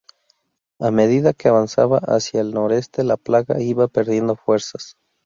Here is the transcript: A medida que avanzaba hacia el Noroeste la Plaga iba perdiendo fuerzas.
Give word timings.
A 0.79 0.89
medida 0.89 1.31
que 1.31 1.47
avanzaba 1.47 1.99
hacia 1.99 2.41
el 2.41 2.55
Noroeste 2.55 3.03
la 3.03 3.17
Plaga 3.17 3.61
iba 3.61 3.87
perdiendo 3.87 4.35
fuerzas. 4.35 4.97